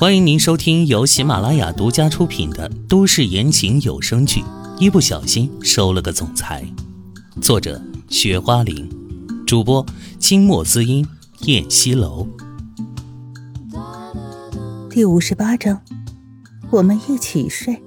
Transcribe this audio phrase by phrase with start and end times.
[0.00, 4.40] 欢迎您收听由喜马拉雅独家出品的都市言情有声剧
[4.78, 6.64] 《一不小心收了个总裁》，
[7.42, 8.88] 作者：雪花玲，
[9.44, 9.84] 主播：
[10.20, 11.04] 清墨滋音、
[11.46, 12.28] 燕西楼。
[14.88, 15.82] 第五十八章，
[16.70, 17.82] 我们一起睡。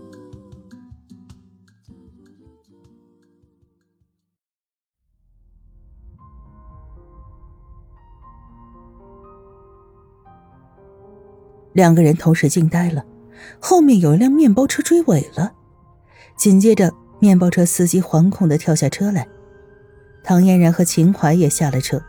[11.82, 13.04] 两个人同时惊呆了，
[13.60, 15.52] 后面有一辆面包车追尾了，
[16.38, 19.28] 紧接着面包车司机惶恐的跳下车来，
[20.24, 22.00] 唐嫣然和秦淮也下了车，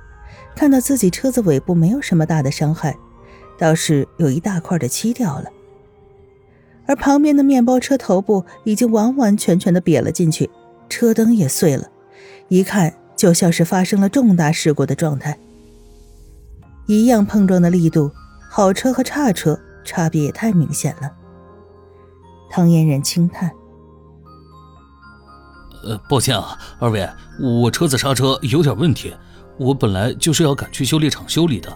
[0.54, 2.94] 看到自己车子尾部没有什么大的伤害，
[3.56, 5.48] 倒是有一大块的漆掉了，
[6.84, 10.50] 而旁边的面包车头部已经完完全全的瘪了进去，
[10.90, 11.88] 车灯也碎了，
[12.48, 15.38] 一看就像是发生了重大事故的状态，
[16.86, 18.10] 一样碰撞的力度。
[18.54, 21.10] 好车和差车差别也太明显了。
[22.50, 23.50] 唐嫣然轻叹
[25.88, 27.08] ：“呃，抱歉啊，二位，
[27.40, 29.16] 我车子刹车有点问题，
[29.56, 31.74] 我本来就是要赶去修理厂修理的。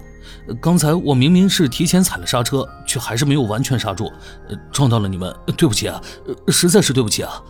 [0.60, 4.12] 刚才我明明是提前踩了刹车，却还是没有完全刹住，
[4.70, 5.98] 撞到了你们，对不起啊，
[6.48, 7.42] 实在是对不起啊。”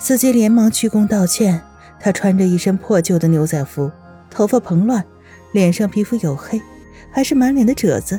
[0.00, 1.62] 司机连忙鞠躬道歉。
[2.02, 3.92] 他穿着一身破旧的牛仔服，
[4.30, 5.04] 头发蓬乱，
[5.52, 6.58] 脸上皮肤黝黑。
[7.10, 8.18] 还是满脸的褶子，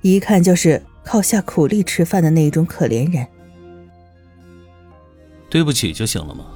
[0.00, 3.26] 一看就是靠下苦力吃饭的那种可怜人。
[5.48, 6.46] 对不起就行了吗？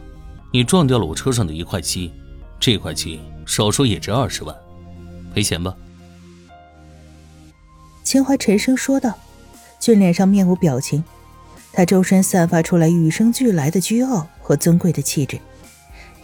[0.53, 2.13] 你撞掉了我车上的一块漆，
[2.59, 4.55] 这块漆少说也值二十万，
[5.33, 5.75] 赔钱吧。
[8.03, 9.17] 秦淮沉声说道，
[9.79, 11.05] 俊脸上面无表情，
[11.73, 15.39] 他周身散发出来与生俱来的倨傲和尊贵的气质，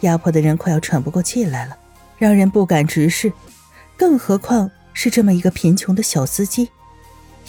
[0.01, 1.77] 压迫的人快要喘不过气来了，
[2.17, 3.31] 让人不敢直视，
[3.95, 4.69] 更何况。
[4.99, 6.71] 是这么一个贫穷的小司机，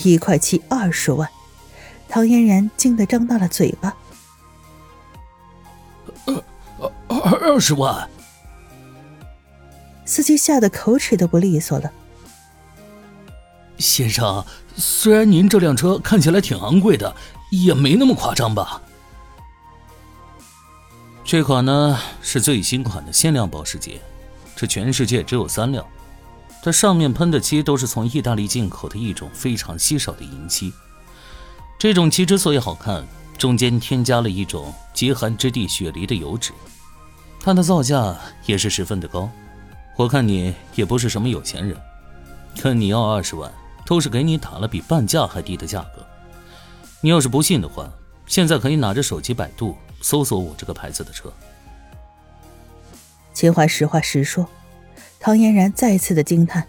[0.02, 1.26] 一块七二十万，
[2.06, 3.96] 唐嫣然惊得张大了嘴巴。
[6.26, 8.06] 二二二十万！
[10.04, 11.90] 司机吓得口齿都不利索了。
[13.78, 14.44] 先生，
[14.76, 17.16] 虽然您这辆车看起来挺昂贵的，
[17.50, 18.82] 也没那么夸张吧？
[21.24, 24.02] 这款呢是最新款的限量保时捷，
[24.54, 25.82] 这全世界只有三辆。
[26.62, 30.72] 它上面喷的漆都是从意大利进口的一种非常稀少的银漆。
[31.78, 33.06] 这种漆之所以好看，
[33.38, 36.52] 中间添加了一种极寒之地雪梨的油脂，
[37.40, 39.30] 它的造价也是十分的高。
[39.96, 41.76] 我看你也不是什么有钱人，
[42.56, 43.50] 看你要二十万，
[43.86, 46.04] 都是给你打了比半价还低的价格。
[47.00, 47.88] 你要是不信的话，
[48.26, 51.32] 现在可以拿着手机百度搜索我这个牌子的车。
[53.32, 54.48] 秦淮实话实说。
[55.20, 56.64] 唐嫣然再次的惊叹，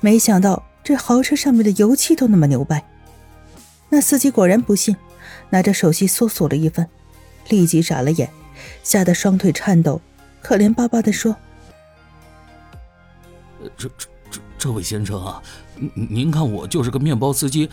[0.00, 2.82] 没想到这豪车上面的油漆都那么牛掰。
[3.90, 4.96] 那司机果然不信，
[5.50, 6.88] 拿着手机搜索了一番，
[7.48, 8.30] 立即傻了眼，
[8.82, 10.00] 吓得双腿颤抖，
[10.40, 11.36] 可怜巴巴的说
[13.76, 15.42] ：“这这这这位先生啊，
[15.94, 17.68] 您看我就是个面包司机，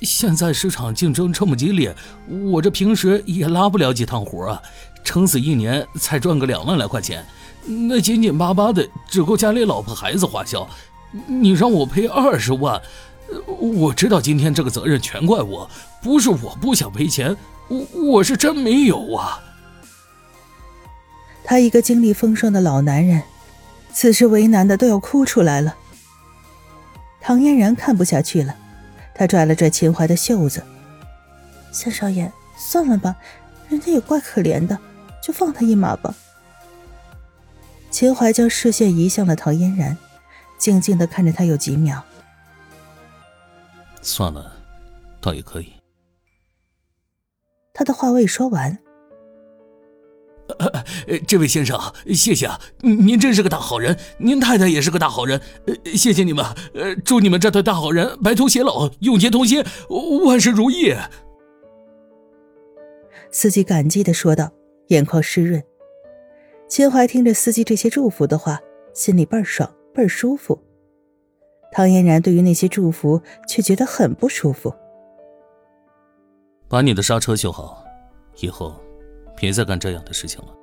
[0.00, 1.94] 现在市场竞争这么激烈，
[2.28, 4.62] 我这平时也拉不了几趟活啊，
[5.04, 7.24] 撑死一年才赚个两万来块钱。”
[7.66, 10.68] 那紧紧巴巴的只够家里老婆孩子花销，
[11.26, 12.80] 你让我赔二十万，
[13.58, 15.68] 我知道今天这个责任全怪我，
[16.02, 17.36] 不是我不想赔钱，
[17.68, 19.40] 我我是真没有啊。
[21.44, 23.22] 他一个经历风霜的老男人，
[23.92, 25.74] 此时为难的都要哭出来了。
[27.20, 28.54] 唐嫣然看不下去了，
[29.14, 30.62] 他拽了拽秦淮的袖子
[31.72, 33.16] ：“三少爷，算了吧，
[33.68, 34.78] 人家也怪可怜的，
[35.22, 36.14] 就放他一马吧。”
[37.96, 39.96] 秦淮将视线移向了陶嫣然，
[40.58, 42.04] 静静的看着她有几秒。
[44.02, 44.52] 算了，
[45.18, 45.72] 倒也可以。
[47.72, 48.78] 他的话未说完，
[51.26, 51.80] 这位先生，
[52.12, 55.40] 谢谢啊，您真是个大好人，您太太也是个大好人，
[55.94, 59.64] 谢谢你们，呃，祝你们这对大好人白头偕老，永结同心，
[60.26, 60.94] 万事如意。
[63.30, 64.52] 司机感激的说道，
[64.88, 65.64] 眼眶湿润。
[66.68, 68.60] 秦淮听着司机这些祝福的话，
[68.92, 70.58] 心里倍儿爽，倍儿舒服。
[71.70, 74.74] 唐嫣然对于那些祝福却觉得很不舒服。
[76.68, 77.84] 把你的刹车修好，
[78.40, 78.74] 以后
[79.36, 80.54] 别再干这样的事情了。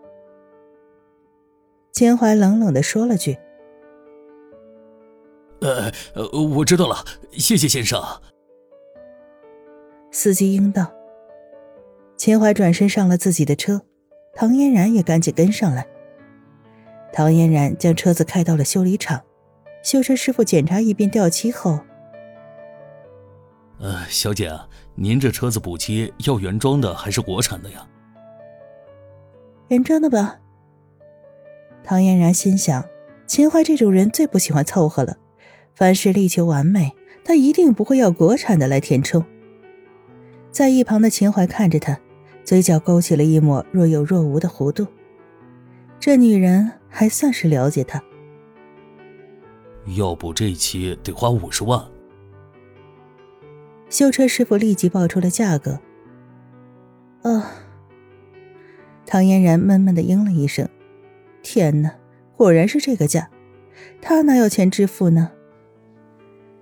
[1.94, 3.38] 秦淮冷冷的说了句
[5.61, 6.97] ：“呃呃，我知道了，
[7.33, 8.01] 谢谢先生。”
[10.11, 10.91] 司机应道。
[12.17, 13.81] 秦淮转身上了自己的车，
[14.33, 15.88] 唐嫣然也赶紧跟上来。
[17.13, 19.21] 唐嫣然将车子开到了修理厂，
[19.83, 21.80] 修车师傅检查一遍掉漆后，
[23.80, 27.88] 呃，小姐啊，您这车子补漆要原装的还是国产的呀？
[29.68, 30.39] 原装的吧。
[31.83, 32.83] 唐嫣然心想，
[33.27, 35.15] 秦淮这种人最不喜欢凑合了，
[35.75, 36.92] 凡事力求完美，
[37.24, 39.24] 他一定不会要国产的来填充。
[40.50, 42.00] 在一旁的秦淮看着他，
[42.44, 44.88] 嘴角勾起了一抹若有若无的弧度。
[46.05, 48.03] 这女人还算是了解他。
[49.95, 51.81] 要不这期得花五十万。
[53.89, 55.79] 修车师傅立即报出了价格。
[57.21, 57.53] 啊！
[59.05, 60.67] 唐嫣然闷闷的应了一声。
[61.41, 61.95] 天哪，
[62.35, 63.29] 果然是这个价，
[64.01, 65.31] 他哪有钱支付呢？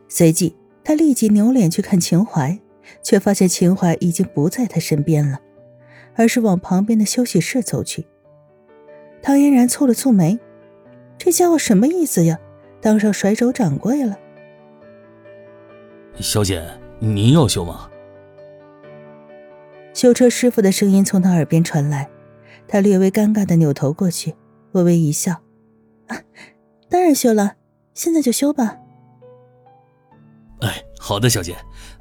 [0.08, 2.60] 随即，他立即扭脸去看秦淮，
[3.02, 5.42] 却发现秦淮已经不在他身边了，
[6.14, 8.06] 而是往旁边的休息室走去。
[9.22, 10.40] 唐嫣然蹙了蹙眉，
[11.18, 12.40] 这家伙什么意思呀？
[12.82, 14.18] 当上甩手掌柜了？
[16.20, 16.68] 小姐，
[17.00, 17.90] 您要修吗？
[19.94, 22.10] 修车师傅的声音从他耳边传来，
[22.68, 24.34] 他略微尴尬的扭头过去。
[24.72, 25.34] 微微一笑，
[26.08, 26.18] 啊，
[26.90, 27.56] 当然修了，
[27.94, 28.78] 现在就修吧。
[30.62, 31.56] 哎，好的，小姐，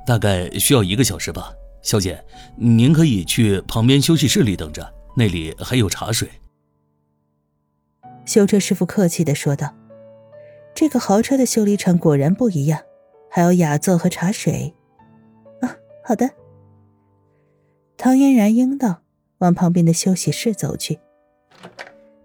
[0.06, 1.52] 大概需要一个小时吧。
[1.82, 2.25] 小姐，
[2.56, 6.28] 您可以去旁边休息室里等着，那里还有茶水。
[8.25, 9.75] 修车师傅客气的说道
[10.75, 12.81] ：“这个豪车的修理厂果然不一样，
[13.28, 14.75] 还有雅座和茶水。”
[15.61, 16.31] 啊，好的。
[17.96, 19.02] 唐嫣然应道，
[19.38, 20.99] 往旁边的休息室走去。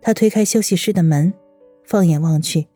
[0.01, 1.33] 他推开休息室的门，
[1.83, 2.67] 放眼望去，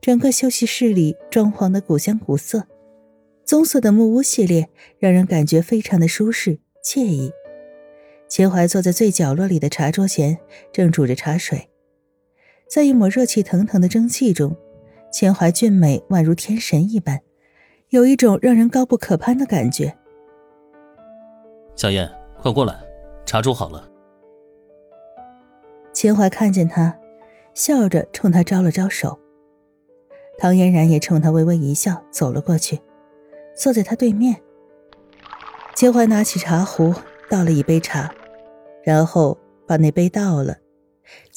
[0.00, 2.66] 整个休息室里装潢的古香古色，
[3.44, 7.30] 棕色的木屋系列让人感觉非常的舒适惬意。
[8.26, 10.38] 秦淮坐在最角落里的茶桌前，
[10.72, 11.68] 正煮着茶水，
[12.68, 14.54] 在一抹热气腾腾的蒸汽中，
[15.10, 17.18] 秦淮俊美宛如天神一般，
[17.88, 19.96] 有一种让人高不可攀的感觉。
[21.74, 22.10] 小燕，
[22.42, 22.78] 快过来，
[23.24, 23.88] 茶煮好了。
[25.94, 26.94] 秦淮看见他，
[27.54, 29.18] 笑着冲他招了招手。
[30.36, 32.78] 唐嫣然也冲他微微一笑，走了过去，
[33.56, 34.36] 坐在他对面。
[35.74, 36.94] 秦淮拿起茶壶，
[37.30, 38.12] 倒了一杯茶，
[38.84, 40.54] 然后把那杯倒了，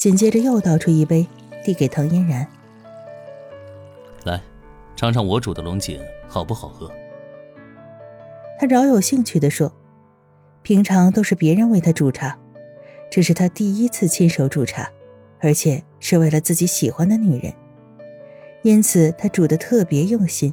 [0.02, 1.24] 紧接着又倒出一杯，
[1.64, 2.44] 递给唐嫣然
[4.26, 4.42] ：“来，
[4.96, 6.90] 尝尝我煮的龙井，好不好喝？”
[8.58, 9.72] 他饶有兴趣地说
[10.62, 12.36] ：“平常都是别人为他煮茶。”
[13.12, 14.90] 这是他第一次亲手煮茶，
[15.38, 17.54] 而且是为了自己喜欢的女人，
[18.62, 20.52] 因此他煮的特别用心。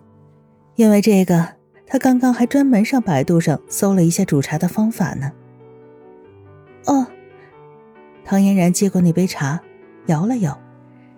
[0.76, 1.56] 因为这个，
[1.88, 5.32] 他刚刚还专门上百度上搜了一下煮茶的方法呢。
[8.30, 9.60] 哦，唐嫣然接过那杯茶，
[10.06, 10.56] 摇了摇，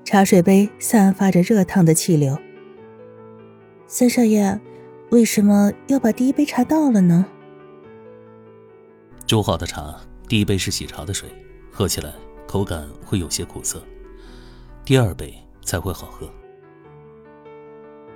[0.06, 2.38] 茶水杯散发着热烫的气流。
[3.86, 4.58] 三少爷，
[5.10, 7.26] 为什么要把第一杯茶倒了呢？
[9.28, 9.94] 煮好的茶。
[10.30, 11.28] 第一杯是喜茶的水，
[11.70, 12.14] 喝起来
[12.48, 13.84] 口感会有些苦涩，
[14.86, 15.34] 第二杯
[15.66, 16.32] 才会好喝。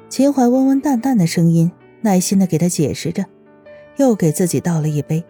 [0.07, 1.69] 秦淮温温淡淡的声音，
[2.00, 3.25] 耐心的给他解释着，
[3.98, 5.25] 又给自己倒了一杯，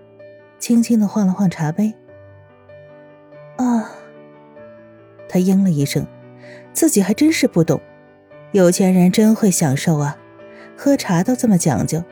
[0.60, 1.92] 轻轻的晃了晃茶杯。
[3.58, 3.90] 啊，
[5.30, 6.06] 他应了一声，
[6.74, 7.80] 自己还真是不懂，
[8.52, 10.18] 有钱人真会享受啊，
[10.78, 12.04] 喝茶都这么讲究。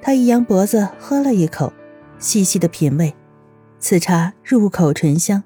[0.00, 1.72] 他一扬脖子，喝了一口。
[2.18, 3.12] 细细的品味，
[3.80, 5.42] 此茶入口醇香，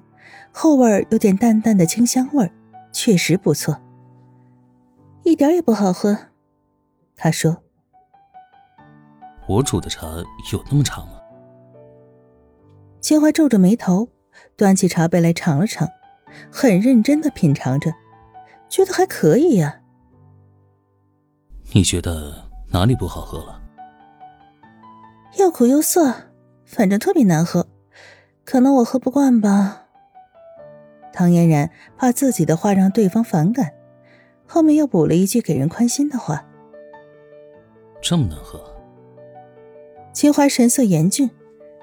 [0.51, 2.51] 后味有点淡淡的清香味
[2.91, 3.81] 确实不错。
[5.23, 6.15] 一点也不好喝，
[7.15, 7.63] 他说。
[9.47, 10.05] 我煮的茶
[10.53, 11.19] 有那么差吗？
[13.01, 14.07] 秦淮皱着眉头，
[14.55, 15.87] 端起茶杯来尝了尝，
[16.51, 17.93] 很认真的品尝着，
[18.69, 19.81] 觉得还可以呀。
[21.73, 23.61] 你觉得哪里不好喝了？
[25.37, 26.13] 又苦又涩。
[26.69, 27.65] 反正特别难喝，
[28.43, 29.85] 可能我喝不惯吧。
[31.13, 33.71] 唐嫣然怕自己的话让对方反感，
[34.45, 36.45] 后面又补了一句给人宽心的话
[38.03, 38.61] ：“这么难喝。”
[40.11, 41.29] 秦淮神色严峻，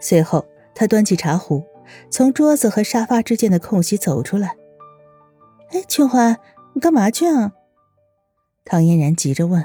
[0.00, 0.44] 随后
[0.74, 1.64] 他端起茶壶，
[2.10, 4.56] 从桌子和沙发之间的空隙走出来。
[5.72, 6.36] “哎，秦淮，
[6.72, 7.52] 你干嘛去啊？”
[8.64, 9.64] 唐嫣然急着问。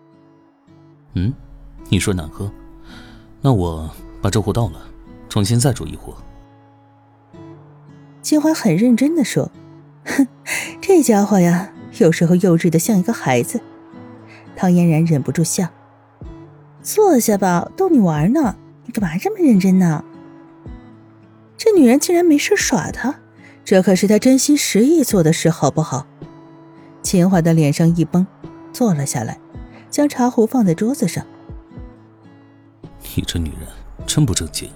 [1.14, 1.32] “嗯，
[1.88, 2.50] 你说难喝，
[3.40, 3.90] 那我……”
[4.22, 4.82] 把这壶倒了，
[5.30, 6.12] 重新再煮一壶。
[8.20, 9.50] 秦淮很认真的说
[10.04, 10.28] ：“哼，
[10.78, 13.58] 这家伙呀，有时候幼稚的像一个孩子。”
[14.54, 15.68] 唐嫣然忍不住笑
[16.84, 18.56] ：“坐下吧，逗你玩呢。
[18.84, 20.04] 你干嘛这么认真呢？”
[21.62, 23.20] 这女人竟然没事耍他，
[23.66, 26.06] 这可是他真心实意做的事，好不好？
[27.02, 28.26] 秦淮的脸上一绷，
[28.72, 29.38] 坐了下来，
[29.90, 31.26] 将茶壶放在桌子上。
[33.14, 33.68] 你这女人
[34.06, 34.70] 真不正经。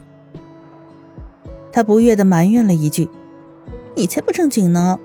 [1.73, 3.09] 他不悦的埋怨了一句
[3.97, 4.99] ：“你才不正经呢！”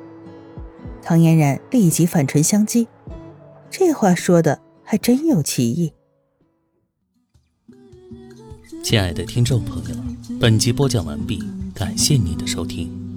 [1.01, 2.87] 唐嫣然立即反唇相讥，
[3.69, 5.93] 这话说的还真有歧义。
[8.83, 9.95] 亲爱的听众朋友，
[10.41, 11.41] 本集播讲完毕，
[11.79, 13.08] 感谢您的收听。